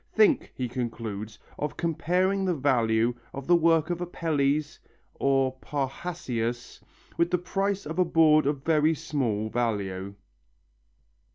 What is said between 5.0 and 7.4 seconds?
or Parrhasius with the